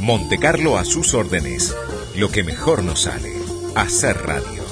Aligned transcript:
Monte 0.00 0.38
Carlo 0.38 0.76
a 0.76 0.84
sus 0.84 1.14
órdenes. 1.14 1.74
Lo 2.16 2.28
que 2.30 2.42
mejor 2.42 2.82
nos 2.82 3.02
sale. 3.02 3.32
Hacer 3.74 4.16
radio. 4.18 4.62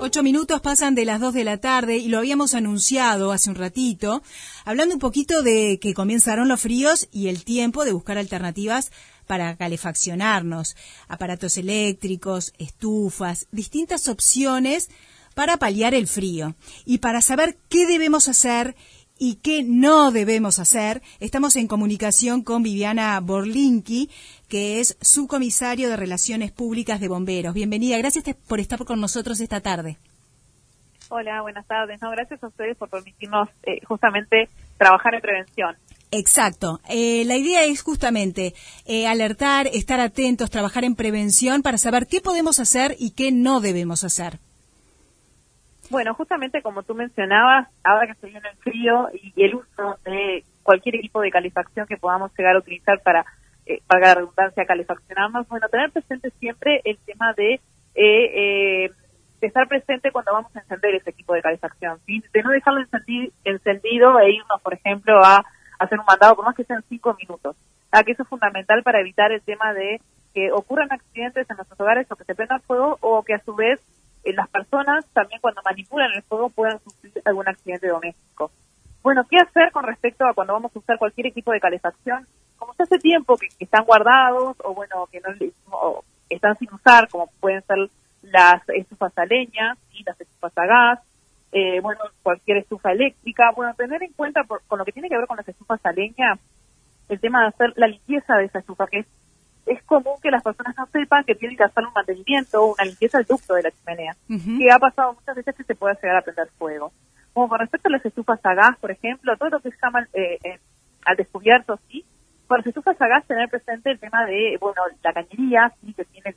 Ocho 0.00 0.22
minutos 0.22 0.60
pasan 0.60 0.94
de 0.94 1.04
las 1.04 1.20
dos 1.20 1.34
de 1.34 1.44
la 1.44 1.58
tarde 1.58 1.98
y 1.98 2.08
lo 2.08 2.18
habíamos 2.18 2.54
anunciado 2.54 3.30
hace 3.30 3.50
un 3.50 3.56
ratito, 3.56 4.22
hablando 4.64 4.94
un 4.94 4.98
poquito 4.98 5.42
de 5.42 5.78
que 5.80 5.94
comenzaron 5.94 6.48
los 6.48 6.60
fríos 6.60 7.06
y 7.12 7.28
el 7.28 7.44
tiempo 7.44 7.84
de 7.84 7.92
buscar 7.92 8.18
alternativas 8.18 8.90
para 9.28 9.56
calefaccionarnos, 9.56 10.74
aparatos 11.06 11.56
eléctricos, 11.58 12.52
estufas, 12.58 13.46
distintas 13.52 14.08
opciones 14.08 14.88
para 15.34 15.56
paliar 15.56 15.94
el 15.94 16.06
frío. 16.06 16.54
Y 16.84 16.98
para 16.98 17.20
saber 17.20 17.56
qué 17.68 17.86
debemos 17.86 18.28
hacer 18.28 18.76
y 19.18 19.36
qué 19.36 19.62
no 19.62 20.12
debemos 20.12 20.58
hacer, 20.58 21.02
estamos 21.20 21.56
en 21.56 21.66
comunicación 21.66 22.42
con 22.42 22.62
Viviana 22.62 23.20
Borlinki, 23.20 24.10
que 24.48 24.80
es 24.80 24.96
subcomisario 25.00 25.90
de 25.90 25.96
Relaciones 25.96 26.52
Públicas 26.52 27.00
de 27.00 27.08
Bomberos. 27.08 27.54
Bienvenida, 27.54 27.98
gracias 27.98 28.24
por 28.48 28.60
estar 28.60 28.78
con 28.84 29.00
nosotros 29.00 29.40
esta 29.40 29.60
tarde. 29.60 29.98
Hola, 31.10 31.42
buenas 31.42 31.66
tardes. 31.66 32.00
No, 32.00 32.10
gracias 32.10 32.42
a 32.42 32.46
ustedes 32.46 32.76
por 32.76 32.88
permitirnos 32.88 33.48
eh, 33.64 33.80
justamente 33.84 34.48
trabajar 34.78 35.14
en 35.14 35.20
prevención. 35.20 35.76
Exacto. 36.12 36.80
Eh, 36.88 37.24
la 37.26 37.36
idea 37.36 37.64
es 37.64 37.82
justamente 37.82 38.54
eh, 38.86 39.06
alertar, 39.06 39.66
estar 39.68 40.00
atentos, 40.00 40.50
trabajar 40.50 40.84
en 40.84 40.96
prevención 40.96 41.62
para 41.62 41.78
saber 41.78 42.06
qué 42.06 42.20
podemos 42.20 42.58
hacer 42.58 42.96
y 42.98 43.10
qué 43.10 43.32
no 43.32 43.60
debemos 43.60 44.02
hacer. 44.02 44.38
Bueno, 45.90 46.14
justamente 46.14 46.62
como 46.62 46.84
tú 46.84 46.94
mencionabas, 46.94 47.68
ahora 47.82 48.06
que 48.06 48.14
se 48.14 48.28
viene 48.28 48.48
el 48.48 48.56
frío 48.58 49.08
y, 49.12 49.44
el 49.44 49.56
uso 49.56 49.98
de 50.04 50.44
cualquier 50.62 50.94
equipo 50.94 51.20
de 51.20 51.32
calefacción 51.32 51.86
que 51.88 51.96
podamos 51.96 52.30
llegar 52.38 52.54
a 52.54 52.60
utilizar 52.60 53.00
para, 53.02 53.26
eh, 53.66 53.82
para 53.88 54.06
la 54.06 54.14
redundancia, 54.14 54.64
calefaccionarnos, 54.66 55.48
bueno, 55.48 55.68
tener 55.68 55.90
presente 55.90 56.30
siempre 56.38 56.80
el 56.84 56.96
tema 56.98 57.34
de, 57.34 57.60
eh, 57.96 58.90
de 59.40 59.46
estar 59.46 59.66
presente 59.66 60.12
cuando 60.12 60.32
vamos 60.32 60.54
a 60.54 60.60
encender 60.60 60.94
ese 60.94 61.10
equipo 61.10 61.34
de 61.34 61.42
calefacción, 61.42 61.98
de 62.06 62.42
no 62.44 62.50
dejarlo 62.50 62.82
encendido 63.44 64.20
e 64.20 64.30
irnos, 64.30 64.62
por 64.62 64.74
ejemplo, 64.74 65.18
a 65.24 65.44
hacer 65.80 65.98
un 65.98 66.06
mandado 66.06 66.36
por 66.36 66.44
más 66.44 66.54
que 66.54 66.64
sean 66.64 66.84
cinco 66.88 67.16
minutos. 67.18 67.56
Ah, 67.90 68.04
que 68.04 68.12
eso 68.12 68.22
es 68.22 68.28
fundamental 68.28 68.84
para 68.84 69.00
evitar 69.00 69.32
el 69.32 69.42
tema 69.42 69.74
de 69.74 70.00
que 70.32 70.52
ocurran 70.52 70.92
accidentes 70.92 71.50
en 71.50 71.56
nuestros 71.56 71.80
hogares 71.80 72.06
o 72.12 72.14
que 72.14 72.22
se 72.22 72.36
prenda 72.36 72.60
fuego 72.60 72.96
o 73.00 73.24
que 73.24 73.34
a 73.34 73.42
su 73.42 73.56
vez 73.56 73.80
eh, 74.24 74.32
las 74.32 74.48
personas 74.48 75.06
también 75.12 75.40
cuando 75.40 75.62
manipulan 75.64 76.10
el 76.14 76.22
fuego 76.22 76.50
puedan 76.50 76.78
sufrir 76.80 77.12
algún 77.24 77.48
accidente 77.48 77.88
doméstico. 77.88 78.50
Bueno, 79.02 79.26
¿qué 79.28 79.38
hacer 79.38 79.72
con 79.72 79.84
respecto 79.84 80.26
a 80.26 80.34
cuando 80.34 80.52
vamos 80.52 80.74
a 80.74 80.78
usar 80.78 80.98
cualquier 80.98 81.28
equipo 81.28 81.52
de 81.52 81.60
calefacción? 81.60 82.26
Como 82.58 82.74
se 82.74 82.82
hace 82.82 82.98
tiempo 82.98 83.36
que, 83.36 83.48
están 83.58 83.84
guardados 83.84 84.56
o 84.62 84.74
bueno, 84.74 85.08
que 85.10 85.20
no 85.20 85.30
están 86.28 86.56
sin 86.58 86.72
usar, 86.72 87.08
como 87.08 87.28
pueden 87.40 87.62
ser 87.62 87.78
las 88.22 88.62
estufas 88.68 89.16
a 89.16 89.24
leña 89.24 89.76
y 89.92 90.04
las 90.04 90.20
estufas 90.20 90.52
a 90.56 90.66
gas, 90.66 91.00
eh, 91.52 91.80
bueno, 91.80 92.00
cualquier 92.22 92.58
estufa 92.58 92.92
eléctrica. 92.92 93.52
Bueno, 93.56 93.74
tener 93.74 94.02
en 94.02 94.12
cuenta 94.12 94.42
con 94.44 94.78
lo 94.78 94.84
que 94.84 94.92
tiene 94.92 95.08
que 95.08 95.16
ver 95.16 95.26
con 95.26 95.38
las 95.38 95.48
estufas 95.48 95.80
a 95.84 95.92
leña, 95.92 96.38
el 97.08 97.20
tema 97.20 97.42
de 97.42 97.48
hacer 97.48 97.72
la 97.76 97.88
limpieza 97.88 98.36
de 98.36 98.44
esa 98.44 98.60
estufa, 98.60 98.86
que 98.86 99.00
es, 99.00 99.06
es 99.70 99.82
común 99.84 100.14
que 100.20 100.30
las 100.30 100.42
personas 100.42 100.74
no 100.76 100.86
sepan 100.86 101.24
que 101.24 101.36
tienen 101.36 101.56
que 101.56 101.64
hacer 101.64 101.84
un 101.84 101.92
mantenimiento 101.92 102.60
o 102.60 102.74
una 102.74 102.84
limpieza 102.84 103.18
del 103.18 103.26
ducto 103.26 103.54
de 103.54 103.62
la 103.62 103.70
chimenea, 103.70 104.16
que 104.26 104.72
ha 104.72 104.78
pasado 104.78 105.14
muchas 105.14 105.36
veces 105.36 105.54
que 105.54 105.64
se 105.64 105.74
puede 105.76 105.96
llegar 106.02 106.16
a 106.16 106.22
prender 106.22 106.48
fuego. 106.58 106.92
Como 107.32 107.48
con 107.48 107.60
respecto 107.60 107.88
a 107.88 107.92
las 107.92 108.04
estufas 108.04 108.40
a 108.42 108.54
gas, 108.54 108.76
por 108.80 108.90
ejemplo, 108.90 109.36
todo 109.36 109.50
lo 109.50 109.60
que 109.60 109.70
se 109.70 109.76
llama 109.80 110.08
eh, 110.12 110.38
eh, 110.42 110.58
al 111.04 111.16
descubierto, 111.16 111.78
sí, 111.88 112.04
con 112.48 112.58
las 112.58 112.66
estufas 112.66 113.00
a 113.00 113.06
gas 113.06 113.26
tener 113.26 113.48
presente 113.48 113.92
el 113.92 114.00
tema 114.00 114.26
de, 114.26 114.58
bueno, 114.60 114.82
la 115.04 115.12
cañería, 115.12 115.72
sí, 115.80 115.94
que 115.94 116.04
tiene 116.04 116.34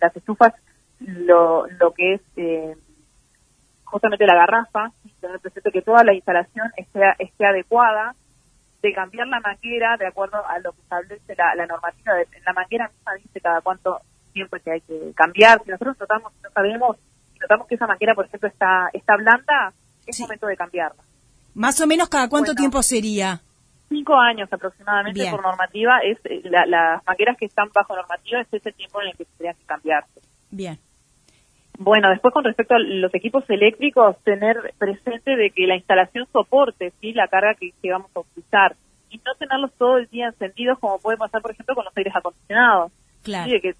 las 0.00 0.16
estufas, 0.16 0.52
lo, 0.98 1.66
lo 1.68 1.92
que 1.94 2.14
es 2.14 2.76
justamente 3.84 4.26
la 4.26 4.34
garrafa, 4.34 4.90
tener 5.20 5.38
presente 5.38 5.70
que 5.70 5.82
toda 5.82 6.02
la 6.02 6.14
instalación 6.14 6.70
esté, 6.76 7.00
esté 7.20 7.46
adecuada, 7.46 8.16
de 8.82 8.92
cambiar 8.92 9.28
la 9.28 9.40
manguera 9.40 9.96
de 9.96 10.08
acuerdo 10.08 10.44
a 10.46 10.58
lo 10.58 10.72
que 10.72 10.80
establece 10.80 11.34
la, 11.36 11.66
normativa. 11.66 12.14
De, 12.14 12.26
la 12.44 12.52
manguera 12.52 12.88
misma 12.88 13.14
dice 13.14 13.40
cada 13.40 13.60
cuánto 13.60 14.00
tiempo 14.32 14.56
que 14.62 14.72
hay 14.72 14.80
que 14.80 15.12
cambiar. 15.14 15.62
Si 15.64 15.70
nosotros 15.70 15.96
notamos, 16.00 16.32
no 16.42 16.50
sabemos, 16.50 16.96
si 17.32 17.38
notamos 17.38 17.68
que 17.68 17.76
esa 17.76 17.86
manguera, 17.86 18.14
por 18.14 18.26
ejemplo, 18.26 18.48
está, 18.48 18.90
está 18.92 19.16
blanda, 19.16 19.72
es 20.06 20.18
momento 20.20 20.46
de 20.46 20.56
cambiarla. 20.56 21.02
Más 21.54 21.80
o 21.80 21.86
menos 21.86 22.08
cada 22.08 22.28
cuánto 22.28 22.54
tiempo 22.54 22.82
sería? 22.82 23.40
Cinco 23.88 24.16
años 24.16 24.48
aproximadamente 24.50 25.30
por 25.30 25.42
normativa. 25.42 25.98
es 26.02 26.18
eh, 26.24 26.42
Las 26.44 27.04
mangueras 27.06 27.36
que 27.36 27.44
están 27.44 27.68
bajo 27.72 27.94
normativa 27.94 28.40
es 28.40 28.48
ese 28.52 28.72
tiempo 28.72 29.00
en 29.02 29.08
el 29.08 29.16
que 29.16 29.26
tendrían 29.26 29.54
que 29.54 29.64
cambiarse. 29.64 30.20
Bien. 30.50 30.78
Bueno, 31.78 32.10
después 32.10 32.32
con 32.34 32.44
respecto 32.44 32.74
a 32.74 32.78
los 32.78 33.12
equipos 33.14 33.44
eléctricos, 33.48 34.16
tener 34.24 34.74
presente 34.78 35.36
de 35.36 35.50
que 35.50 35.66
la 35.66 35.76
instalación 35.76 36.26
soporte 36.32 36.92
sí 37.00 37.12
la 37.12 37.28
carga 37.28 37.54
que, 37.54 37.72
vamos 37.90 38.10
a 38.14 38.20
utilizar 38.20 38.76
y 39.10 39.18
no 39.18 39.34
tenerlos 39.38 39.72
todo 39.78 39.98
el 39.98 40.06
día 40.08 40.28
encendidos 40.28 40.78
como 40.78 40.98
puede 40.98 41.18
pasar, 41.18 41.42
por 41.42 41.50
ejemplo, 41.50 41.74
con 41.74 41.84
los 41.84 41.96
aires 41.96 42.14
acondicionados. 42.14 42.92
Claro. 43.22 43.50
que 43.62 43.74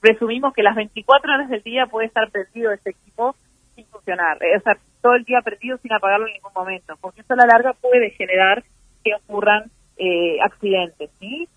presumimos 0.00 0.52
que 0.52 0.62
las 0.62 0.76
24 0.76 1.32
horas 1.32 1.48
del 1.48 1.62
día 1.62 1.86
puede 1.86 2.06
estar 2.06 2.30
prendido 2.30 2.70
ese 2.70 2.90
equipo 2.90 3.34
sin 3.74 3.86
funcionar, 3.86 4.36
eh, 4.42 4.56
o 4.56 4.60
sea, 4.60 4.76
todo 5.00 5.14
el 5.14 5.24
día 5.24 5.40
prendido 5.42 5.78
sin 5.78 5.92
apagarlo 5.92 6.26
en 6.26 6.34
ningún 6.34 6.52
momento, 6.54 6.94
porque 7.00 7.22
eso 7.22 7.32
a 7.32 7.36
la 7.36 7.46
larga 7.46 7.72
puede 7.72 8.10
generar 8.10 8.62
que 9.04 9.14
ocurran 9.14 9.70
eh, 9.96 10.38
accidentes, 10.42 11.10
¿sí? 11.18 11.48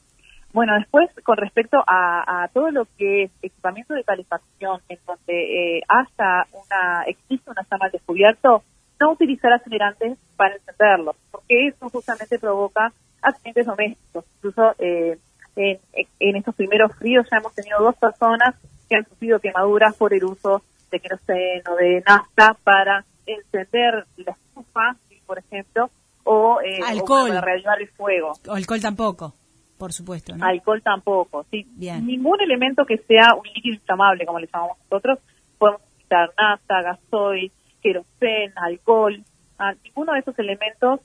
Bueno, 0.53 0.73
después, 0.75 1.09
con 1.23 1.38
respecto 1.38 1.81
a, 1.88 2.50
todo 2.53 2.72
lo 2.72 2.85
que 2.97 3.23
es 3.23 3.31
equipamiento 3.41 3.94
de 3.94 4.03
calefacción, 4.03 4.81
en 4.89 5.00
donde 5.07 5.78
eh, 5.78 5.81
hasta 5.88 6.45
una, 6.51 7.03
existe 7.07 7.50
una 7.50 7.66
llama 7.72 7.85
al 7.85 7.91
descubierto, 7.91 8.63
no 9.00 9.11
utilizar 9.11 9.53
acelerantes 9.53 10.17
para 10.35 10.56
encenderlo, 10.56 11.16
porque 11.31 11.67
eso 11.67 11.90
justamente 11.90 12.38
provoca 12.38 12.91
accidentes 13.22 13.66
domésticos. 13.66 14.25
Incluso 14.38 14.75
eh, 14.79 15.17
en, 15.56 15.79
en, 16.19 16.35
estos 16.35 16.56
primeros 16.56 16.95
fríos 16.97 17.25
ya 17.31 17.38
hemos 17.38 17.56
tenido 17.56 17.79
dos 17.79 17.95
personas 17.95 18.56
que 18.90 18.97
han 18.97 19.06
sufrido 19.06 19.40
quemaduras 19.40 19.95
por 19.95 20.13
el 20.13 20.23
uso 20.25 20.61
de 20.91 21.00
queroseno, 21.00 21.75
de 21.78 22.03
nafta 22.06 22.57
para 22.63 23.06
encender 23.25 24.06
la 24.17 24.31
estufa, 24.34 24.97
por 25.25 25.40
ejemplo, 25.40 25.90
o, 26.25 26.59
eh, 26.61 26.79
alcohol. 26.85 27.29
para 27.29 27.41
reavivar 27.41 27.81
el 27.81 27.88
fuego. 27.90 28.34
O 28.47 28.53
alcohol 28.53 28.81
tampoco 28.81 29.34
por 29.81 29.94
supuesto. 29.94 30.36
Alcohol 30.40 30.80
tampoco, 30.84 31.44
sí. 31.50 31.66
Ningún 31.75 32.40
elemento 32.40 32.86
que 32.86 33.00
sea 33.00 33.34
un 33.34 33.42
líquido 33.52 33.74
inflamable, 33.74 34.28
como 34.28 34.38
le 34.38 34.46
llamamos 34.46 34.78
nosotros, 34.78 35.18
podemos 35.58 35.81
utilizar 35.81 36.30
nafta, 36.38 36.84
gasoil, 36.84 37.52
querosén, 37.81 38.53
alcohol. 38.58 39.24
Ah, 39.58 39.74
ninguno 39.84 40.14
de 40.14 40.20
esos 40.20 40.38
elementos 40.38 41.00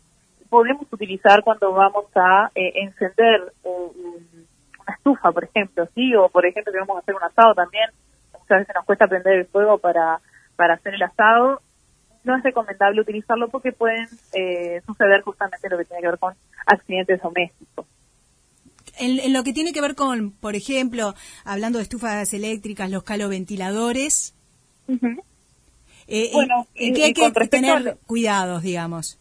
podemos 0.50 0.86
utilizar 0.92 1.42
cuando 1.42 1.72
vamos 1.72 2.04
a 2.16 2.50
eh, 2.54 2.72
encender 2.82 3.50
una 3.65 4.94
estufa, 4.94 5.32
por 5.32 5.44
ejemplo, 5.44 5.88
sí, 5.94 6.15
o 6.15 6.28
por 6.28 6.44
ejemplo 6.44 6.70
que 6.70 6.78
vamos 6.78 6.97
a 6.97 7.00
hacer 7.00 7.15
un 7.15 7.25
asado 7.25 7.54
también. 7.54 7.88
Muchas 8.34 8.59
veces 8.59 8.75
nos 8.75 8.84
cuesta 8.84 9.09
prender 9.09 9.36
el 9.36 9.47
fuego 9.47 9.78
para, 9.78 10.20
para 10.54 10.75
hacer 10.75 10.92
el 10.92 11.03
asado. 11.03 11.62
No 12.25 12.36
es 12.36 12.42
recomendable 12.42 13.00
utilizarlo 13.00 13.48
porque 13.48 13.72
pueden 13.72 14.06
eh, 14.34 14.82
suceder 14.84 15.22
justamente 15.22 15.70
lo 15.70 15.78
que 15.78 15.86
tiene 15.86 16.03
que 16.03 16.09
ver 16.09 16.19
con 16.19 16.34
accidentes 16.66 17.22
domésticos 17.22 17.86
en, 18.98 19.32
lo 19.32 19.44
que 19.44 19.52
tiene 19.52 19.72
que 19.72 19.80
ver 19.80 19.94
con, 19.94 20.32
por 20.32 20.54
ejemplo, 20.54 21.14
hablando 21.44 21.78
de 21.78 21.84
estufas 21.84 22.32
eléctricas, 22.32 22.90
los 22.90 23.02
caloventiladores, 23.02 24.34
eh, 26.08 26.30
bueno, 26.32 26.66
¿en, 26.74 26.94
qué 26.94 27.04
hay 27.04 27.12
que 27.12 27.30
tener 27.48 27.98
cuidados, 28.06 28.62
digamos? 28.62 29.18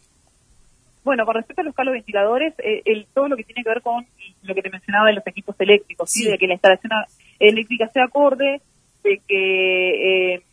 Bueno, 1.03 1.26
con 1.26 1.35
respecto 1.35 1.61
a 1.61 1.66
los 1.66 1.76
caloventiladores, 1.76 2.53
eh, 2.59 2.82
el, 2.85 3.08
todo 3.14 3.28
lo 3.28 3.38
que 3.38 3.44
tiene 3.44 3.64
que 3.64 3.70
ver 3.70 3.82
con 3.82 4.05
lo 4.41 4.55
que 4.55 4.61
te 4.61 4.70
mencionaba 4.70 5.08
de 5.08 5.14
los 5.14 5.28
equipos 5.28 5.55
eléctricos, 5.59 6.09
sí. 6.09 6.26
de 6.26 6.38
que 6.38 6.47
la 6.47 6.53
instalación 6.53 6.91
eléctrica 7.40 7.90
sea 7.90 8.05
acorde, 8.05 8.61
de 9.03 9.22
que 9.28 10.34
eh, 10.35 10.44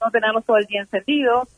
no 0.00 0.10
tenerlos 0.10 0.44
todo 0.44 0.58
el 0.58 0.66
día 0.66 0.82
encendidos, 0.82 1.48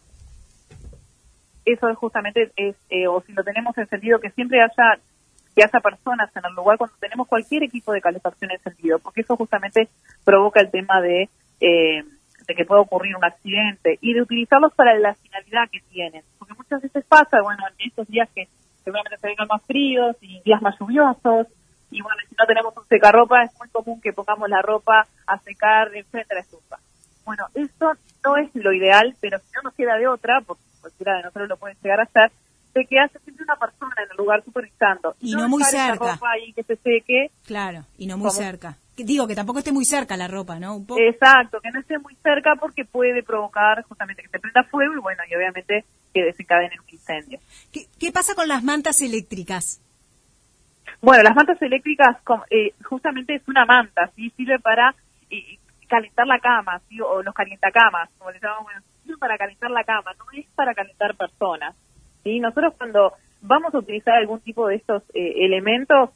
eso 1.64 1.88
es 1.88 1.96
justamente 1.96 2.52
es, 2.56 2.76
o 3.08 3.22
si 3.22 3.32
lo 3.32 3.42
tenemos 3.42 3.76
encendido, 3.78 4.20
que 4.20 4.30
siempre 4.30 4.60
haya 4.60 5.00
que 5.54 5.62
haya 5.62 5.80
personas 5.80 6.34
en 6.36 6.42
el 6.44 6.54
lugar 6.54 6.78
cuando 6.78 6.96
tenemos 6.98 7.28
cualquier 7.28 7.62
equipo 7.62 7.92
de 7.92 8.00
calefacción 8.00 8.50
encendido, 8.50 8.98
porque 8.98 9.20
eso 9.20 9.36
justamente 9.36 9.88
provoca 10.24 10.60
el 10.60 10.70
tema 10.70 11.00
de, 11.00 11.28
eh, 11.60 12.02
de 12.46 12.54
que 12.54 12.64
pueda 12.64 12.80
ocurrir 12.80 13.16
un 13.16 13.24
accidente 13.24 13.98
y 14.00 14.14
de 14.14 14.22
utilizarlos 14.22 14.74
para 14.74 14.98
la 14.98 15.14
finalidad 15.14 15.68
que 15.70 15.80
tienen. 15.90 16.22
Porque 16.38 16.54
muchas 16.54 16.82
veces 16.82 17.04
pasa, 17.06 17.40
bueno, 17.42 17.62
en 17.68 17.88
estos 17.88 18.08
días 18.08 18.28
que 18.34 18.48
seguramente 18.82 19.18
se 19.18 19.28
vengan 19.28 19.48
más 19.48 19.62
fríos 19.62 20.16
y 20.20 20.42
días 20.42 20.60
más 20.60 20.78
lluviosos, 20.78 21.46
y 21.90 22.02
bueno, 22.02 22.18
si 22.28 22.34
no 22.36 22.44
tenemos 22.46 22.76
un 22.76 22.86
secarropa, 22.86 23.44
es 23.44 23.56
muy 23.58 23.68
común 23.68 24.00
que 24.00 24.12
pongamos 24.12 24.48
la 24.48 24.60
ropa 24.62 25.06
a 25.26 25.38
secar 25.38 25.94
enfrente 25.94 26.34
de 26.34 26.34
la 26.34 26.40
estufa. 26.40 26.78
Bueno, 27.24 27.46
eso 27.54 27.92
no 28.24 28.36
es 28.36 28.50
lo 28.54 28.72
ideal, 28.72 29.14
pero 29.20 29.38
si 29.38 29.52
no 29.54 29.62
nos 29.62 29.74
queda 29.74 29.96
de 29.96 30.08
otra, 30.08 30.40
porque 30.40 30.64
cualquiera 30.80 31.16
de 31.16 31.22
nosotros 31.22 31.48
lo 31.48 31.56
puede 31.56 31.76
llegar 31.82 32.00
a 32.00 32.02
hacer, 32.02 32.32
de 32.74 32.84
que 32.86 32.98
hace 32.98 33.18
siempre 33.20 33.44
una 33.44 33.56
persona 33.56 33.94
en 34.04 34.10
el 34.10 34.16
lugar 34.16 34.44
supervisando. 34.44 35.14
Y 35.20 35.34
no, 35.34 35.48
muy 35.48 35.62
cerca. 35.64 36.14
ropa 36.14 36.30
ahí 36.32 36.52
que 36.52 36.62
se 36.64 36.76
seque. 36.76 37.30
Claro, 37.46 37.84
y 37.96 38.06
no 38.06 38.18
muy 38.18 38.30
cerca. 38.30 38.76
Digo, 38.96 39.26
que 39.26 39.34
tampoco 39.34 39.58
esté 39.58 39.72
muy 39.72 39.84
cerca 39.84 40.16
la 40.16 40.28
ropa, 40.28 40.58
¿no? 40.58 40.76
Un 40.76 40.86
poco. 40.86 41.00
Exacto, 41.00 41.60
que 41.60 41.70
no 41.70 41.80
esté 41.80 41.98
muy 41.98 42.14
cerca 42.22 42.54
porque 42.58 42.84
puede 42.84 43.22
provocar 43.22 43.82
justamente 43.84 44.22
que 44.22 44.28
se 44.28 44.38
prenda 44.38 44.62
fuego 44.64 44.94
y 44.94 45.00
bueno, 45.00 45.22
y 45.28 45.34
obviamente 45.34 45.84
que 46.12 46.22
desencadene 46.22 46.78
un 46.78 46.88
incendio. 46.88 47.40
¿Qué, 47.72 47.86
qué 47.98 48.12
pasa 48.12 48.34
con 48.34 48.46
las 48.46 48.62
mantas 48.62 49.02
eléctricas? 49.02 49.80
Bueno, 51.00 51.22
las 51.24 51.34
mantas 51.34 51.60
eléctricas 51.60 52.16
eh, 52.50 52.72
justamente 52.84 53.34
es 53.34 53.42
una 53.48 53.64
manta, 53.66 54.10
¿sí? 54.14 54.30
Sirve 54.36 54.58
para 54.60 54.94
eh, 55.30 55.58
calentar 55.88 56.26
la 56.26 56.38
cama, 56.38 56.80
¿sí? 56.88 57.00
O 57.00 57.22
los 57.22 57.34
calientacamas, 57.34 58.10
como 58.18 58.30
le 58.30 58.40
llamamos, 58.40 58.72
sirve 59.02 59.18
para 59.18 59.36
calentar 59.36 59.70
la 59.70 59.84
cama, 59.84 60.12
no 60.18 60.24
es 60.38 60.46
para 60.54 60.72
calentar 60.72 61.16
personas, 61.16 61.74
¿sí? 62.24 62.40
Nosotros 62.40 62.74
cuando 62.76 63.12
vamos 63.40 63.74
a 63.74 63.78
utilizar 63.78 64.14
algún 64.14 64.40
tipo 64.40 64.66
de 64.66 64.76
estos 64.76 65.02
eh, 65.14 65.44
elementos, 65.44 66.10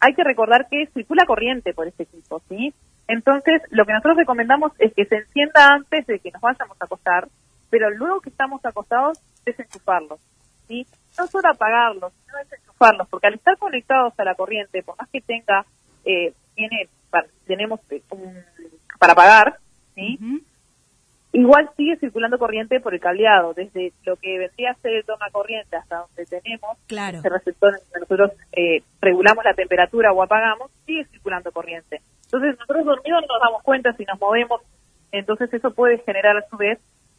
hay 0.00 0.14
que 0.14 0.24
recordar 0.24 0.68
que 0.68 0.88
circula 0.92 1.24
corriente 1.24 1.72
por 1.72 1.86
este 1.86 2.02
equipo, 2.02 2.42
¿sí? 2.48 2.74
Entonces, 3.08 3.62
lo 3.70 3.86
que 3.86 3.92
nosotros 3.92 4.18
recomendamos 4.18 4.72
es 4.78 4.92
que 4.94 5.06
se 5.06 5.16
encienda 5.16 5.68
antes 5.68 6.06
de 6.06 6.18
que 6.18 6.30
nos 6.30 6.42
vayamos 6.42 6.76
a 6.80 6.84
acostar, 6.84 7.28
pero 7.70 7.90
luego 7.90 8.20
que 8.20 8.30
estamos 8.30 8.64
acostados, 8.64 9.18
desenchufarlos, 9.44 10.20
¿sí? 10.68 10.86
No 11.18 11.26
solo 11.26 11.48
apagarlos, 11.48 12.12
sino 12.24 12.38
desenchufarlos, 12.38 13.08
porque 13.08 13.28
al 13.28 13.34
estar 13.34 13.56
conectados 13.56 14.12
a 14.18 14.24
la 14.24 14.34
corriente, 14.34 14.82
por 14.82 14.98
más 14.98 15.08
que 15.08 15.20
tenga, 15.20 15.64
eh, 16.04 16.34
tiene, 16.54 16.88
tenemos 17.46 17.80
eh, 17.90 18.02
un, 18.10 18.34
para 18.98 19.14
apagar, 19.14 19.58
¿sí? 19.94 20.18
Igual 21.32 21.70
sigue 21.76 21.96
circulando 21.96 22.38
corriente 22.38 22.80
por 22.80 22.94
el 22.94 23.00
cableado, 23.00 23.54
desde 23.54 23.92
lo 24.04 24.16
que 24.16 24.38
vendría 24.38 24.72
a 24.72 24.74
ser 24.74 24.94
el 24.94 25.04
toma 25.04 25.30
corriente 25.30 25.76
hasta 25.76 25.98
donde 25.98 26.26
tenemos 26.26 26.76
claro. 26.86 27.18
ese 27.18 27.28
receptor 27.28 27.72
donde 27.72 28.00
nosotros 28.00 28.32
eh, 28.52 28.82
regulamos 29.00 29.44
la 29.44 29.54
temperatura 29.54 30.12
o 30.12 30.22
apagamos, 30.22 30.70
sigue 30.86 31.04
circulando 31.06 31.52
corriente. 31.52 32.00
Entonces 32.24 32.58
nosotros 32.58 32.84
dormidos 32.84 33.22
no 33.22 33.34
nos 33.34 33.42
damos 33.42 33.62
cuenta 33.62 33.92
si 33.92 34.04
nos 34.04 34.20
movemos, 34.20 34.60
entonces 35.12 35.52
eso 35.52 35.72
puede 35.72 35.98
generar 35.98 36.36
a 36.36 36.48
su 36.48 36.56
vez 36.56 36.78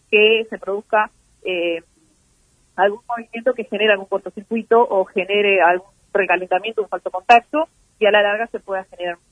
que 0.09 0.45
se 0.49 0.57
produzca 0.57 1.09
eh, 1.43 1.81
algún 2.75 3.01
movimiento 3.07 3.53
que 3.53 3.63
genere 3.63 3.93
algún 3.93 4.07
cortocircuito 4.07 4.81
o 4.81 5.05
genere 5.05 5.61
algún 5.61 5.89
recalentamiento, 6.13 6.81
un 6.81 6.89
falso 6.89 7.09
contacto 7.11 7.67
y 7.99 8.05
a 8.05 8.11
la 8.11 8.21
larga 8.21 8.47
se 8.47 8.59
pueda 8.59 8.83
generar 8.85 9.15
un 9.15 9.30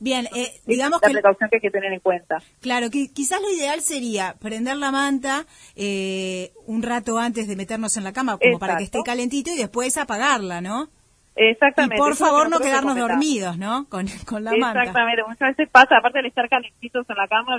Bien, 0.00 0.26
eh, 0.34 0.60
digamos 0.66 1.00
la 1.02 1.08
precaución 1.08 1.50
que 1.50 1.56
hay 1.56 1.60
que 1.60 1.70
tener 1.70 1.92
en 1.92 2.00
cuenta. 2.00 2.38
Claro, 2.60 2.90
que 2.90 3.08
quizás 3.12 3.40
lo 3.40 3.50
ideal 3.50 3.80
sería 3.80 4.34
prender 4.40 4.76
la 4.76 4.90
manta 4.90 5.46
eh, 5.76 6.52
un 6.66 6.82
rato 6.82 7.18
antes 7.18 7.48
de 7.48 7.56
meternos 7.56 7.96
en 7.96 8.04
la 8.04 8.12
cama, 8.12 8.38
como 8.38 8.58
para 8.58 8.76
que 8.76 8.84
esté 8.84 8.98
calentito 9.04 9.50
y 9.50 9.56
después 9.56 9.96
apagarla, 9.96 10.60
¿no? 10.60 10.88
Exactamente. 11.36 11.96
Y 11.96 11.98
por 11.98 12.14
favor 12.14 12.48
no 12.48 12.58
quedarnos 12.58 12.96
dormidos, 12.96 13.58
¿no? 13.58 13.88
Con, 13.88 14.06
con 14.26 14.44
la 14.44 14.52
manta. 14.52 14.80
Exactamente, 14.80 15.22
muchas 15.26 15.56
veces 15.56 15.68
pasa, 15.70 15.98
aparte 15.98 16.22
de 16.22 16.28
estar 16.28 16.48
calentitos 16.48 17.06
en 17.08 17.16
la 17.16 17.28
cama, 17.28 17.56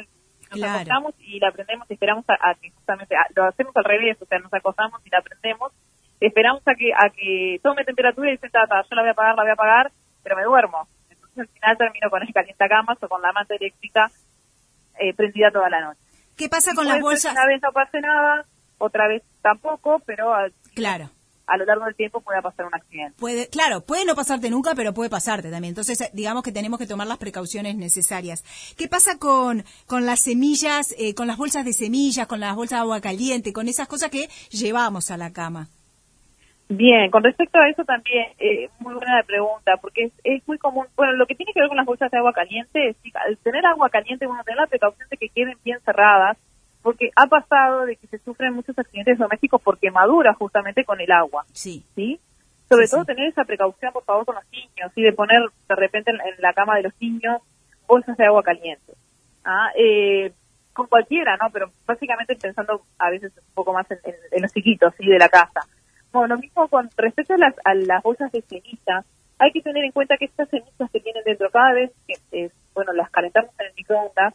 nos 0.52 0.64
acostamos 0.64 1.14
y 1.20 1.40
la 1.40 1.52
prendemos 1.52 1.90
y 1.90 1.94
esperamos 1.94 2.26
a, 2.28 2.56
que 2.56 2.72
justamente, 2.72 3.16
lo 3.36 3.46
hacemos 3.46 3.76
al 3.76 3.84
revés, 3.84 4.18
o 4.22 4.26
sea, 4.26 4.40
nos 4.40 4.54
acostamos 4.54 5.02
y 5.06 5.10
la 5.10 5.22
prendemos, 5.22 5.72
esperamos 6.20 6.62
a 6.66 6.76
que 6.76 6.94
a 6.94 7.10
que 7.10 7.60
tome 7.62 7.84
temperatura 7.84 8.30
y 8.30 8.34
dicen, 8.34 8.52
yo 8.54 8.96
la 8.96 9.02
voy 9.02 9.10
a 9.10 9.12
apagar, 9.12 9.36
la 9.36 9.44
voy 9.44 9.50
a 9.50 9.54
apagar, 9.54 9.92
pero 10.24 10.36
me 10.38 10.44
duermo 10.44 10.88
al 11.38 11.48
final 11.48 11.78
termino 11.78 12.10
con 12.10 12.22
el 12.22 12.34
calientacamas 12.34 12.98
o 13.02 13.10
con 13.10 13.22
la 13.22 13.32
manta 13.32 13.56
eléctrica 13.56 14.12
eh, 15.00 15.14
prendida 15.14 15.52
toda 15.52 15.70
la 15.70 15.82
noche. 15.82 16.00
¿Qué 16.38 16.50
pasa 16.50 16.74
con 16.74 16.88
las 16.88 17.00
bolsas? 17.00 17.32
Una 17.32 17.46
vez 17.46 17.62
no 17.62 17.72
pase 17.72 18.00
nada, 18.02 18.46
otra 18.78 19.08
vez 19.08 19.24
tampoco, 19.42 20.00
pero 20.06 20.34
claro. 20.74 21.10
a 21.48 21.58
lo 21.58 21.66
largo 21.66 21.86
del 21.86 21.96
tiempo 21.96 22.20
puede 22.22 22.42
pasar 22.42 22.66
un 22.66 22.76
accidente. 22.76 23.16
Puede, 23.18 23.48
claro, 23.48 23.82
puede 23.82 24.06
no 24.06 24.16
pasarte 24.16 24.50
nunca, 24.50 24.76
pero 24.76 24.94
puede 24.94 25.10
pasarte 25.10 25.50
también. 25.50 25.72
Entonces, 25.72 26.02
eh, 26.02 26.10
digamos 26.14 26.44
que 26.44 26.52
tenemos 26.52 26.78
que 26.78 26.88
tomar 26.88 27.08
las 27.08 27.18
precauciones 27.18 27.76
necesarias. 27.76 28.44
¿Qué 28.78 28.88
pasa 28.88 29.18
con, 29.18 29.64
con 29.88 30.06
las 30.06 30.22
semillas, 30.22 30.94
eh, 30.98 31.16
con 31.16 31.28
las 31.28 31.38
bolsas 31.38 31.64
de 31.64 31.74
semillas, 31.74 32.28
con 32.28 32.42
las 32.42 32.56
bolsas 32.56 32.80
de 32.80 32.82
agua 32.82 33.00
caliente, 33.00 33.54
con 33.54 33.70
esas 33.70 33.88
cosas 33.88 34.10
que 34.10 34.30
llevamos 34.50 35.12
a 35.12 35.18
la 35.18 35.32
cama? 35.32 35.70
Bien, 36.68 37.12
con 37.12 37.24
respecto 37.24 37.60
a 37.60 37.70
eso 37.70 37.84
también, 37.84 38.26
eh, 38.40 38.70
muy 38.80 38.96
buena 38.96 39.18
la 39.18 39.24
pregunta, 39.24 39.78
porque 39.80 40.12
es, 40.24 40.48
muy 40.48 40.58
común, 40.58 40.88
bueno, 40.96 41.14
lo 41.14 41.28
que 41.28 41.36
tiene 41.36 41.54
que 41.54 41.60
ver 41.60 41.70
con 41.70 41.78
las 41.78 41.86
bolsas 41.86 42.10
de 42.10 42.18
agua 42.18 42.34
caliente, 42.34 42.90
es 42.90 42.96
al 43.14 43.38
tener 43.38 43.64
agua 43.66 43.90
caliente 43.90 44.26
uno 44.26 44.44
tiene 44.44 44.62
la 44.62 44.68
precaución 44.68 45.08
de 45.10 45.18
que 45.18 45.30
queden 45.30 45.58
bien 45.64 45.80
cerradas, 45.82 46.38
porque 46.82 47.12
ha 47.16 47.28
pasado 47.28 47.86
de 47.86 47.96
que 47.96 48.08
se 48.08 48.18
sufren 48.20 48.54
muchos 48.54 48.78
accidentes 48.80 49.20
domésticos 49.20 49.62
por 49.62 49.78
quemadura 49.78 50.34
justamente 50.34 50.84
con 50.86 51.00
el 51.00 51.12
agua. 51.12 51.46
Sí. 51.52 51.86
¿Sí? 51.96 52.20
Sobre 52.68 52.88
todo 52.88 53.06
tener 53.06 53.28
esa 53.28 53.44
precaución, 53.44 53.94
por 53.94 54.04
favor, 54.04 54.26
con 54.26 54.36
los 54.36 54.52
niños, 54.52 54.92
y 54.96 55.04
de 55.04 55.14
poner 55.14 55.40
de 55.70 55.76
repente 55.76 56.12
en, 56.12 56.20
la 56.40 56.54
cama 56.54 56.78
de 56.78 56.84
los 56.84 56.94
niños 57.00 57.42
bolsas 57.88 58.18
de 58.18 58.26
agua 58.26 58.42
caliente. 58.42 58.94
¿Ah? 59.44 59.70
Eh, 59.78 60.34
con 60.74 60.88
cualquiera, 60.88 61.38
¿no? 61.38 61.52
Pero 61.52 61.72
básicamente 61.86 62.36
pensando 62.36 62.82
a 62.98 63.12
veces 63.12 63.32
un 63.38 63.54
poco 63.54 63.72
más 63.72 63.90
en, 63.92 64.00
en 64.32 64.42
los 64.42 64.52
chiquitos, 64.52 64.94
¿sí? 64.98 65.06
De 65.06 65.20
la 65.20 65.30
casa 65.30 65.62
lo 66.28 66.38
mismo 66.38 66.68
con 66.68 66.90
respecto 66.98 67.34
a 67.34 67.38
las, 67.38 67.56
a 67.64 67.74
las 67.74 68.04
bolsas 68.04 68.32
de 68.32 68.42
ceniza, 68.42 69.04
hay 69.38 69.52
que 69.52 69.62
tener 69.62 69.84
en 69.84 69.92
cuenta 69.92 70.16
que 70.18 70.26
estas 70.26 70.50
cenizas 70.50 70.90
que 70.92 71.00
tienen 71.00 71.24
dentro 71.26 71.50
cada 71.52 71.74
vez 71.74 71.92
que, 72.08 72.16
eh, 72.32 72.52
bueno, 72.74 72.94
las 72.94 73.10
calentamos 73.10 73.52
en 73.60 73.68
el 73.68 73.74
microondas, 73.76 74.34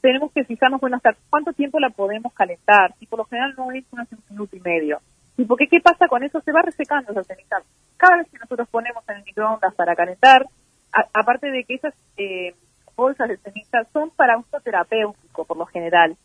tenemos 0.00 0.32
que 0.32 0.44
fijarnos, 0.44 0.80
bueno, 0.80 0.96
hasta 0.96 1.16
cuánto 1.30 1.52
tiempo 1.52 1.78
la 1.78 1.90
podemos 1.90 2.32
calentar. 2.32 2.94
Y 3.00 3.06
por 3.06 3.20
lo 3.20 3.24
general 3.24 3.54
no 3.56 3.70
es 3.72 3.84
un 3.92 4.06
minuto 4.30 4.56
y 4.56 4.60
medio. 4.60 5.00
¿Y 5.36 5.44
porque 5.44 5.68
qué 5.68 5.80
pasa 5.80 6.08
con 6.08 6.22
eso? 6.22 6.40
Se 6.40 6.52
va 6.52 6.62
resecando 6.62 7.12
esa 7.12 7.24
ceniza. 7.24 7.56
Cada 7.96 8.18
vez 8.18 8.28
que 8.30 8.38
nosotros 8.38 8.68
ponemos 8.68 9.02
en 9.08 9.16
el 9.16 9.24
microondas 9.24 9.74
para 9.74 9.94
calentar, 9.94 10.46
aparte 10.92 11.50
de 11.50 11.64
que 11.64 11.74
esas 11.74 11.94
eh, 12.16 12.54
bolsas 12.96 13.28
de 13.28 13.38
ceniza 13.38 13.84
son 13.92 14.10
para 14.10 14.38
uso 14.38 14.60
terapéutico 14.60 15.44
por 15.44 15.56
lo 15.56 15.66
general, 15.66 16.16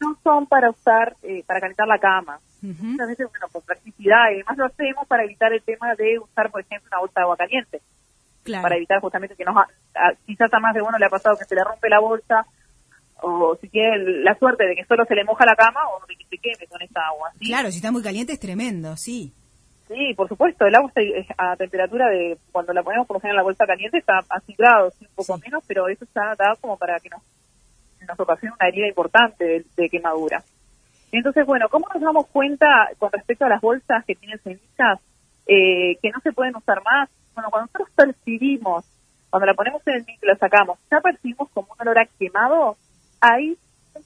no 0.00 0.16
son 0.22 0.46
para 0.46 0.70
usar, 0.70 1.16
eh, 1.22 1.42
para 1.46 1.60
calentar 1.60 1.88
la 1.88 1.98
cama. 1.98 2.38
Muchas 2.62 3.08
veces, 3.08 3.26
bueno, 3.28 3.48
por 3.52 3.64
practicidad 3.64 4.30
y 4.30 4.34
además 4.34 4.56
lo 4.56 4.66
hacemos 4.66 5.06
para 5.08 5.24
evitar 5.24 5.52
el 5.52 5.62
tema 5.62 5.94
de 5.96 6.18
usar, 6.20 6.50
por 6.50 6.60
ejemplo, 6.60 6.88
una 6.92 7.00
bolsa 7.00 7.20
de 7.20 7.22
agua 7.22 7.36
caliente. 7.36 7.80
Para 8.62 8.76
evitar 8.76 9.00
justamente 9.00 9.36
que 9.36 9.44
nos, 9.44 9.56
quizás 10.26 10.52
a 10.52 10.60
más 10.60 10.74
de 10.74 10.82
uno 10.82 10.98
le 10.98 11.06
ha 11.06 11.10
pasado 11.10 11.36
que 11.36 11.44
se 11.44 11.54
le 11.54 11.64
rompe 11.64 11.88
la 11.88 12.00
bolsa 12.00 12.46
o 13.22 13.56
si 13.60 13.68
tiene 13.68 13.98
la 14.22 14.36
suerte 14.36 14.64
de 14.64 14.74
que 14.74 14.84
solo 14.84 15.04
se 15.04 15.14
le 15.14 15.24
moja 15.24 15.44
la 15.46 15.54
cama 15.54 15.80
o 15.88 16.06
de 16.06 16.16
que 16.16 16.24
se 16.24 16.38
queme 16.38 16.66
con 16.68 16.82
esa 16.82 17.00
agua. 17.06 17.30
Claro, 17.40 17.70
si 17.70 17.76
está 17.76 17.92
muy 17.92 18.02
caliente 18.02 18.32
es 18.32 18.40
tremendo, 18.40 18.96
sí. 18.96 19.32
Sí, 19.88 20.14
por 20.16 20.28
supuesto, 20.28 20.64
el 20.64 20.74
agua 20.74 20.90
está 20.94 21.34
a 21.38 21.56
temperatura 21.56 22.08
de, 22.08 22.38
cuando 22.50 22.72
la 22.72 22.82
ponemos 22.82 23.06
por 23.06 23.16
ejemplo 23.16 23.30
en 23.30 23.36
la 23.36 23.42
bolsa 23.42 23.66
caliente 23.66 23.98
está 23.98 24.18
a 24.28 24.40
100 24.40 24.56
grados, 24.56 24.94
un 25.00 25.08
poco 25.14 25.38
menos, 25.38 25.62
pero 25.66 25.88
eso 25.88 26.04
está 26.04 26.34
dado 26.36 26.56
como 26.60 26.76
para 26.76 26.98
que 26.98 27.10
nos, 27.10 27.22
nos 28.08 28.18
ocasione 28.18 28.54
una 28.58 28.68
herida 28.68 28.88
importante 28.88 29.64
de 29.76 29.88
quemadura. 29.88 30.42
Entonces, 31.12 31.44
bueno, 31.46 31.68
¿cómo 31.68 31.86
nos 31.92 32.02
damos 32.02 32.26
cuenta 32.28 32.66
con 32.98 33.12
respecto 33.12 33.44
a 33.44 33.50
las 33.50 33.60
bolsas 33.60 34.04
que 34.06 34.14
tienen 34.14 34.40
semillas 34.42 34.98
eh, 35.46 35.96
que 36.00 36.10
no 36.10 36.20
se 36.20 36.32
pueden 36.32 36.56
usar 36.56 36.82
más? 36.82 37.10
Bueno, 37.34 37.50
cuando 37.50 37.66
nosotros 37.66 37.88
percibimos, 37.94 38.86
cuando 39.28 39.46
la 39.46 39.54
ponemos 39.54 39.86
en 39.86 39.94
el 39.96 40.06
micro 40.06 40.30
y 40.30 40.32
la 40.32 40.38
sacamos, 40.38 40.78
ya 40.90 41.00
percibimos 41.00 41.50
como 41.50 41.68
un 41.72 41.80
olor 41.80 41.98
a 41.98 42.06
quemado, 42.18 42.76
ahí 43.20 43.56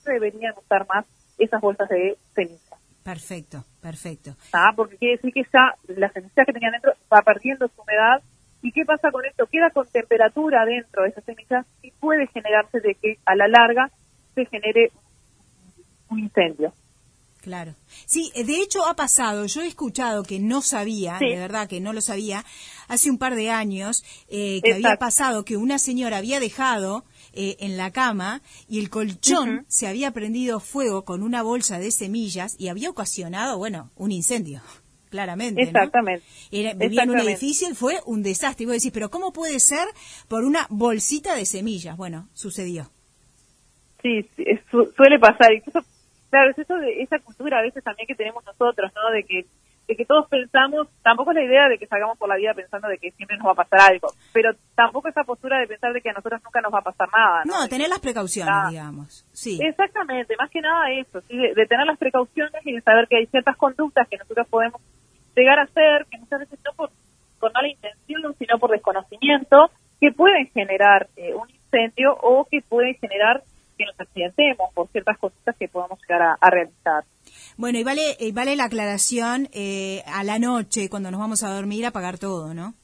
se 0.02 0.12
deberían 0.12 0.54
usar 0.58 0.86
más 0.88 1.06
esas 1.38 1.60
bolsas 1.60 1.88
de 1.88 2.18
semillas. 2.34 2.60
Perfecto, 3.04 3.64
perfecto. 3.80 4.32
Ah, 4.52 4.72
porque 4.74 4.96
quiere 4.96 5.14
decir 5.14 5.32
que 5.32 5.44
ya 5.44 5.76
la 5.86 6.10
semilla 6.10 6.44
que 6.44 6.52
tenían 6.52 6.72
dentro 6.72 6.92
va 7.12 7.22
perdiendo 7.22 7.68
su 7.68 7.82
humedad. 7.82 8.20
¿Y 8.62 8.72
qué 8.72 8.84
pasa 8.84 9.12
con 9.12 9.24
esto? 9.24 9.46
Queda 9.46 9.70
con 9.70 9.86
temperatura 9.86 10.64
dentro 10.64 11.04
de 11.04 11.10
esas 11.10 11.22
semillas 11.24 11.66
y 11.82 11.92
puede 11.92 12.26
generarse 12.26 12.80
de 12.80 12.96
que 12.96 13.18
a 13.24 13.36
la 13.36 13.46
larga 13.46 13.90
se 14.34 14.44
genere 14.46 14.90
un 16.10 16.18
incendio. 16.18 16.72
Claro. 17.46 17.76
Sí, 18.06 18.32
eh, 18.34 18.42
de 18.42 18.60
hecho 18.60 18.84
ha 18.86 18.96
pasado, 18.96 19.46
yo 19.46 19.62
he 19.62 19.68
escuchado 19.68 20.24
que 20.24 20.40
no 20.40 20.62
sabía, 20.62 21.18
de 21.20 21.36
verdad 21.36 21.68
que 21.68 21.80
no 21.80 21.92
lo 21.92 22.00
sabía, 22.00 22.44
hace 22.88 23.08
un 23.08 23.18
par 23.18 23.36
de 23.36 23.50
años, 23.50 24.02
eh, 24.28 24.60
que 24.64 24.74
había 24.74 24.96
pasado 24.96 25.44
que 25.44 25.56
una 25.56 25.78
señora 25.78 26.16
había 26.16 26.40
dejado 26.40 27.04
eh, 27.32 27.56
en 27.60 27.76
la 27.76 27.92
cama 27.92 28.42
y 28.68 28.80
el 28.80 28.90
colchón 28.90 29.64
se 29.68 29.86
había 29.86 30.10
prendido 30.10 30.58
fuego 30.58 31.04
con 31.04 31.22
una 31.22 31.42
bolsa 31.42 31.78
de 31.78 31.92
semillas 31.92 32.56
y 32.58 32.66
había 32.66 32.90
ocasionado, 32.90 33.58
bueno, 33.58 33.92
un 33.94 34.10
incendio. 34.10 34.60
Claramente. 35.10 35.62
Exactamente. 35.62 36.26
Era, 36.50 36.74
vivía 36.74 37.04
en 37.04 37.10
un 37.10 37.20
edificio 37.20 37.70
y 37.70 37.74
fue 37.74 38.00
un 38.06 38.24
desastre. 38.24 38.64
Y 38.64 38.66
vos 38.66 38.74
decís, 38.74 38.90
pero 38.90 39.08
¿cómo 39.08 39.32
puede 39.32 39.60
ser 39.60 39.86
por 40.26 40.42
una 40.42 40.66
bolsita 40.68 41.36
de 41.36 41.46
semillas? 41.46 41.96
Bueno, 41.96 42.28
sucedió. 42.32 42.90
Sí, 44.02 44.28
suele 44.96 45.20
pasar. 45.20 45.52
Incluso 45.52 45.86
Claro, 46.30 46.50
es 46.50 46.58
eso 46.58 46.76
de 46.76 47.02
esa 47.02 47.18
cultura 47.18 47.58
a 47.58 47.62
veces 47.62 47.82
también 47.84 48.06
que 48.06 48.14
tenemos 48.14 48.44
nosotros, 48.44 48.92
¿no? 48.94 49.10
De 49.10 49.24
que 49.24 49.46
de 49.86 49.94
que 49.94 50.04
todos 50.04 50.28
pensamos, 50.28 50.88
tampoco 51.02 51.30
es 51.30 51.36
la 51.36 51.44
idea 51.44 51.68
de 51.68 51.78
que 51.78 51.86
salgamos 51.86 52.18
por 52.18 52.28
la 52.28 52.36
vida 52.36 52.54
pensando 52.54 52.88
de 52.88 52.98
que 52.98 53.12
siempre 53.12 53.36
nos 53.36 53.46
va 53.46 53.52
a 53.52 53.64
pasar 53.64 53.92
algo, 53.92 54.08
pero 54.32 54.50
tampoco 54.74 55.08
esa 55.08 55.22
postura 55.22 55.60
de 55.60 55.68
pensar 55.68 55.92
de 55.92 56.00
que 56.00 56.10
a 56.10 56.12
nosotros 56.12 56.40
nunca 56.44 56.60
nos 56.60 56.74
va 56.74 56.80
a 56.80 56.82
pasar 56.82 57.08
nada. 57.12 57.42
No, 57.44 57.60
no 57.60 57.68
tener 57.68 57.88
las 57.88 58.00
precauciones, 58.00 58.52
ah. 58.52 58.66
digamos. 58.68 59.24
Sí. 59.32 59.58
Exactamente, 59.62 60.34
más 60.38 60.50
que 60.50 60.60
nada 60.60 60.90
eso, 60.90 61.20
¿sí? 61.22 61.36
de, 61.36 61.66
tener 61.66 61.86
las 61.86 61.98
precauciones 61.98 62.60
y 62.64 62.72
de 62.72 62.80
saber 62.80 63.06
que 63.08 63.18
hay 63.18 63.26
ciertas 63.26 63.56
conductas 63.56 64.08
que 64.08 64.16
nosotros 64.16 64.48
podemos 64.48 64.80
llegar 65.36 65.58
a 65.60 65.64
hacer, 65.64 66.06
que 66.10 66.18
muchas 66.18 66.40
veces 66.40 66.58
no 66.64 66.72
por, 66.72 66.90
con 67.38 67.52
mala 67.52 67.68
intención, 67.68 68.34
sino 68.38 68.58
por 68.58 68.70
desconocimiento, 68.70 69.70
que 70.00 70.10
pueden 70.10 70.48
generar 70.48 71.08
eh, 71.16 71.34
un 71.34 71.48
incendio 71.48 72.16
o 72.20 72.44
que 72.50 72.60
pueden 72.62 72.94
generar 72.96 73.42
que 73.76 73.84
nos 73.84 73.98
accidentemos 74.00 74.72
por 74.74 74.88
ciertas 74.88 75.18
cosas 75.18 75.56
que 75.58 75.68
podamos 75.68 75.98
llegar 76.00 76.36
a, 76.40 76.50
realizar. 76.50 77.04
Bueno, 77.56 77.78
y 77.78 77.84
vale, 77.84 78.16
y 78.18 78.32
vale 78.32 78.56
la 78.56 78.64
aclaración 78.64 79.48
eh, 79.52 80.02
a 80.06 80.24
la 80.24 80.38
noche, 80.38 80.88
cuando 80.88 81.10
nos 81.10 81.20
vamos 81.20 81.42
a 81.42 81.54
dormir, 81.54 81.86
apagar 81.86 82.18
todo, 82.18 82.54
¿no? 82.54 82.74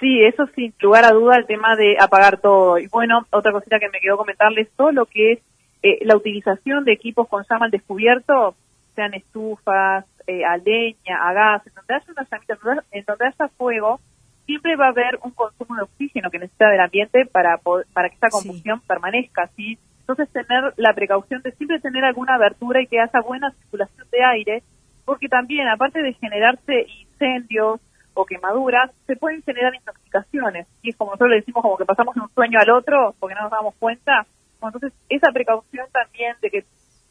Sí, 0.00 0.22
eso 0.24 0.46
sin 0.54 0.74
lugar 0.80 1.04
a 1.04 1.12
duda 1.12 1.36
el 1.36 1.46
tema 1.46 1.74
de 1.76 1.96
apagar 1.98 2.40
todo. 2.40 2.78
Y 2.78 2.86
bueno, 2.88 3.26
otra 3.30 3.52
cosita 3.52 3.78
que 3.78 3.88
me 3.88 4.00
quedó 4.00 4.16
comentarles, 4.16 4.68
todo 4.76 4.92
lo 4.92 5.06
que 5.06 5.32
es 5.32 5.38
eh, 5.82 6.04
la 6.04 6.16
utilización 6.16 6.84
de 6.84 6.92
equipos 6.92 7.28
con 7.28 7.44
llama 7.48 7.66
al 7.66 7.70
descubierto, 7.70 8.54
sean 8.94 9.14
estufas, 9.14 10.04
eh, 10.26 10.44
a 10.44 10.56
leña, 10.56 11.22
a 11.22 11.32
gas, 11.32 11.66
en 11.66 11.74
donde 11.74 11.94
haya 11.94 12.12
una 12.12 12.84
en 12.90 13.04
donde 13.06 13.26
haya 13.26 13.48
fuego, 13.56 14.00
siempre 14.46 14.76
va 14.76 14.86
a 14.86 14.90
haber 14.90 15.18
un 15.22 15.32
consumo 15.32 15.76
de 15.76 15.82
oxígeno 15.82 16.30
que 16.30 16.38
necesita 16.38 16.70
del 16.70 16.80
ambiente 16.80 17.26
para, 17.26 17.58
para 17.92 18.08
que 18.08 18.16
esa 18.16 18.28
combustión 18.30 18.80
permanezca, 18.86 19.48
¿sí? 19.56 19.78
Entonces, 20.00 20.32
tener 20.32 20.72
la 20.76 20.94
precaución 20.94 21.42
de 21.42 21.50
siempre 21.52 21.80
tener 21.80 22.04
alguna 22.04 22.36
abertura 22.36 22.80
y 22.80 22.86
que 22.86 23.00
haya 23.00 23.20
buena 23.26 23.50
circulación 23.50 24.06
de 24.10 24.24
aire, 24.24 24.62
porque 25.04 25.28
también, 25.28 25.66
aparte 25.68 26.00
de 26.00 26.12
generarse 26.14 26.86
incendios 27.00 27.80
o 28.14 28.24
quemaduras, 28.24 28.92
se 29.06 29.16
pueden 29.16 29.42
generar 29.42 29.74
intoxicaciones. 29.74 30.68
Y 30.82 30.90
es 30.90 30.96
como 30.96 31.10
nosotros 31.10 31.30
le 31.30 31.36
decimos, 31.36 31.62
como 31.62 31.76
que 31.76 31.84
pasamos 31.84 32.14
de 32.14 32.20
un 32.20 32.30
sueño 32.30 32.58
al 32.60 32.70
otro 32.70 33.14
porque 33.18 33.34
no 33.34 33.42
nos 33.42 33.50
damos 33.50 33.74
cuenta. 33.74 34.26
Entonces, 34.62 34.92
esa 35.08 35.32
precaución 35.32 35.86
también 35.92 36.36
de 36.40 36.50
que 36.50 36.64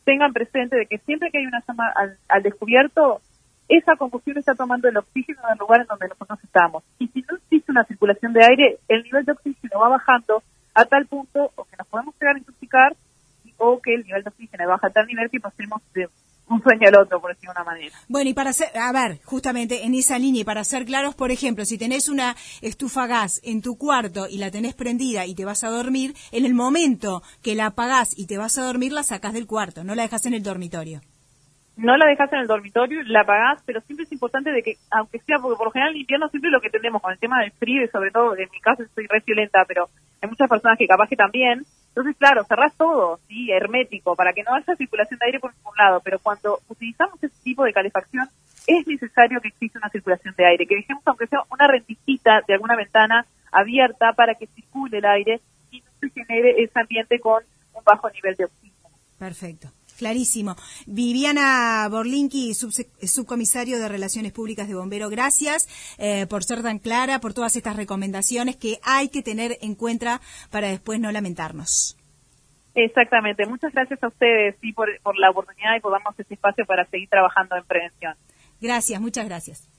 tengan 0.05 0.33
presente 0.33 0.77
de 0.77 0.85
que 0.85 0.97
siempre 0.99 1.31
que 1.31 1.39
hay 1.39 1.45
una 1.45 1.63
llama 1.67 1.93
al 2.29 2.43
descubierto, 2.43 3.21
esa 3.67 3.95
combustión 3.95 4.37
está 4.37 4.53
tomando 4.53 4.87
el 4.87 4.97
oxígeno 4.97 5.39
en 5.45 5.53
el 5.53 5.59
lugar 5.59 5.81
en 5.81 5.87
donde 5.87 6.07
nosotros 6.07 6.39
estamos. 6.43 6.83
Y 6.99 7.07
si 7.07 7.21
no 7.21 7.37
existe 7.37 7.71
una 7.71 7.85
circulación 7.85 8.33
de 8.33 8.45
aire, 8.45 8.79
el 8.87 9.03
nivel 9.03 9.25
de 9.25 9.31
oxígeno 9.31 9.79
va 9.79 9.89
bajando 9.89 10.43
a 10.73 10.85
tal 10.85 11.05
punto 11.07 11.51
o 11.55 11.63
que 11.65 11.77
nos 11.77 11.87
podemos 11.87 12.13
llegar 12.19 12.35
a 12.35 12.39
intoxicar 12.39 12.95
o 13.57 13.79
que 13.81 13.95
el 13.95 14.03
nivel 14.03 14.23
de 14.23 14.29
oxígeno 14.29 14.67
baja 14.67 14.87
a 14.87 14.89
tal 14.89 15.07
nivel 15.07 15.29
que 15.29 15.39
pasemos 15.39 15.81
de 15.93 16.09
un 16.47 16.61
sueño 16.61 16.87
al 16.87 17.01
otro, 17.01 17.19
por 17.19 17.33
decirlo 17.33 17.53
de 17.53 17.61
una 17.61 17.71
manera. 17.71 17.95
Bueno, 18.07 18.29
y 18.29 18.33
para 18.33 18.53
ser, 18.53 18.67
a 18.77 18.91
ver, 18.91 19.19
justamente 19.23 19.85
en 19.85 19.95
esa 19.95 20.19
línea, 20.19 20.41
y 20.41 20.45
para 20.45 20.63
ser 20.63 20.85
claros, 20.85 21.15
por 21.15 21.31
ejemplo, 21.31 21.65
si 21.65 21.77
tenés 21.77 22.07
una 22.07 22.35
estufa 22.61 23.07
gas 23.07 23.41
en 23.43 23.61
tu 23.61 23.77
cuarto 23.77 24.27
y 24.27 24.37
la 24.37 24.51
tenés 24.51 24.75
prendida 24.75 25.25
y 25.25 25.33
te 25.33 25.45
vas 25.45 25.63
a 25.63 25.69
dormir, 25.69 26.13
en 26.31 26.45
el 26.45 26.53
momento 26.53 27.23
que 27.41 27.55
la 27.55 27.67
apagás 27.67 28.17
y 28.17 28.27
te 28.27 28.37
vas 28.37 28.57
a 28.59 28.63
dormir, 28.63 28.91
la 28.91 29.03
sacás 29.03 29.33
del 29.33 29.47
cuarto, 29.47 29.83
no 29.83 29.95
la 29.95 30.03
dejas 30.03 30.25
en 30.25 30.35
el 30.35 30.43
dormitorio 30.43 31.01
no 31.77 31.97
la 31.97 32.07
dejas 32.07 32.31
en 32.31 32.39
el 32.39 32.47
dormitorio, 32.47 33.03
la 33.03 33.21
apagás, 33.21 33.61
pero 33.65 33.81
siempre 33.81 34.05
es 34.05 34.11
importante 34.11 34.51
de 34.51 34.63
que, 34.63 34.77
aunque 34.91 35.19
sea, 35.19 35.39
porque 35.39 35.57
por 35.57 35.67
lo 35.67 35.71
general 35.71 35.93
en 35.93 36.01
invierno 36.01 36.29
siempre 36.29 36.49
lo 36.49 36.61
que 36.61 36.69
tenemos 36.69 37.01
con 37.01 37.11
el 37.11 37.19
tema 37.19 37.41
del 37.41 37.51
frío 37.51 37.83
y 37.83 37.87
sobre 37.89 38.11
todo, 38.11 38.35
en 38.37 38.49
mi 38.51 38.59
caso 38.61 38.83
estoy 38.83 39.07
re 39.07 39.21
violenta, 39.25 39.65
pero 39.67 39.89
hay 40.21 40.29
muchas 40.29 40.49
personas 40.49 40.77
que 40.77 40.87
capaz 40.87 41.09
que 41.09 41.15
también, 41.15 41.65
entonces 41.89 42.15
claro, 42.17 42.43
cerrás 42.45 42.73
todo, 42.75 43.19
sí, 43.27 43.51
hermético, 43.51 44.15
para 44.15 44.31
que 44.33 44.43
no 44.43 44.53
haya 44.53 44.75
circulación 44.75 45.19
de 45.19 45.25
aire 45.25 45.39
por 45.39 45.53
ningún 45.53 45.75
lado, 45.77 46.01
pero 46.03 46.19
cuando 46.19 46.59
utilizamos 46.69 47.21
ese 47.21 47.35
tipo 47.43 47.63
de 47.65 47.73
calefacción, 47.73 48.27
es 48.67 48.87
necesario 48.87 49.41
que 49.41 49.49
exista 49.49 49.79
una 49.79 49.89
circulación 49.89 50.33
de 50.37 50.45
aire, 50.45 50.65
que 50.65 50.75
dejemos 50.75 51.03
aunque 51.05 51.27
sea 51.27 51.39
una 51.51 51.67
renticita 51.67 52.41
de 52.47 52.53
alguna 52.53 52.75
ventana 52.75 53.25
abierta 53.51 54.13
para 54.13 54.35
que 54.35 54.47
circule 54.47 54.97
el 54.99 55.05
aire 55.05 55.41
y 55.71 55.81
no 55.81 55.91
se 55.99 56.09
genere 56.09 56.63
ese 56.63 56.79
ambiente 56.79 57.19
con 57.19 57.43
un 57.73 57.83
bajo 57.83 58.09
nivel 58.09 58.35
de 58.35 58.45
oxígeno. 58.45 58.89
Perfecto. 59.19 59.69
Clarísimo. 59.97 60.55
Viviana 60.85 61.87
Borlinki, 61.89 62.53
subcomisario 62.53 63.79
de 63.79 63.87
Relaciones 63.87 64.31
Públicas 64.31 64.67
de 64.67 64.75
Bombero, 64.75 65.09
gracias 65.09 65.67
eh, 65.97 66.25
por 66.27 66.43
ser 66.43 66.61
tan 66.63 66.79
clara, 66.79 67.19
por 67.19 67.33
todas 67.33 67.55
estas 67.55 67.75
recomendaciones 67.75 68.57
que 68.57 68.79
hay 68.83 69.09
que 69.09 69.21
tener 69.21 69.57
en 69.61 69.75
cuenta 69.75 70.21
para 70.51 70.67
después 70.67 70.99
no 70.99 71.11
lamentarnos. 71.11 71.97
Exactamente. 72.75 73.45
Muchas 73.45 73.73
gracias 73.73 74.03
a 74.03 74.07
ustedes 74.09 74.55
y 74.61 74.73
por, 74.73 74.89
por 75.01 75.17
la 75.17 75.29
oportunidad 75.29 75.77
y 75.77 75.79
por 75.79 75.93
darnos 75.93 76.19
este 76.19 76.33
espacio 76.33 76.65
para 76.65 76.85
seguir 76.87 77.07
trabajando 77.09 77.55
en 77.55 77.63
prevención. 77.63 78.15
Gracias, 78.59 78.99
muchas 78.99 79.25
gracias. 79.25 79.74